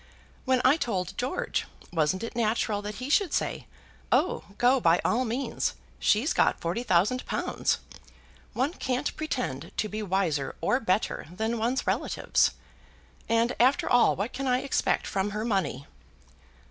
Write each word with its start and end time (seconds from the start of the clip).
When 0.45 0.63
I 0.65 0.77
told 0.77 1.15
George, 1.15 1.67
wasn't 1.93 2.23
it 2.23 2.35
natural 2.35 2.81
that 2.81 2.95
he 2.95 3.07
should 3.07 3.31
say, 3.33 3.67
'Oh, 4.11 4.45
go 4.57 4.79
by 4.79 4.99
all 5.05 5.25
means. 5.25 5.75
She's 5.99 6.33
got 6.33 6.59
forty 6.59 6.81
thousand 6.81 7.23
pounds!' 7.27 7.77
One 8.53 8.73
can't 8.73 9.15
pretend 9.15 9.71
to 9.77 9.87
be 9.87 10.01
wiser 10.01 10.55
or 10.59 10.79
better 10.79 11.27
than 11.31 11.59
one's 11.59 11.85
relatives. 11.85 12.49
And 13.29 13.55
after 13.59 13.87
all 13.87 14.15
what 14.15 14.33
can 14.33 14.47
I 14.47 14.61
expect 14.63 15.05
from 15.05 15.29
her 15.37 15.45
money?" 15.45 15.85